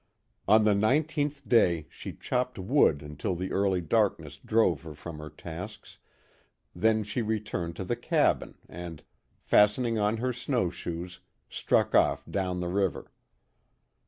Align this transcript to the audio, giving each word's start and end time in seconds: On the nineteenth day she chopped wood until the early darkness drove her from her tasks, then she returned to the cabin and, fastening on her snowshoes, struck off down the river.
On 0.47 0.63
the 0.63 0.73
nineteenth 0.73 1.47
day 1.47 1.85
she 1.87 2.11
chopped 2.11 2.57
wood 2.57 3.03
until 3.03 3.35
the 3.35 3.51
early 3.51 3.81
darkness 3.81 4.37
drove 4.43 4.81
her 4.81 4.95
from 4.95 5.19
her 5.19 5.29
tasks, 5.29 5.99
then 6.73 7.03
she 7.03 7.21
returned 7.21 7.75
to 7.75 7.83
the 7.83 7.95
cabin 7.95 8.57
and, 8.67 9.03
fastening 9.43 9.99
on 9.99 10.17
her 10.17 10.33
snowshoes, 10.33 11.19
struck 11.51 11.93
off 11.93 12.25
down 12.25 12.61
the 12.61 12.67
river. 12.67 13.11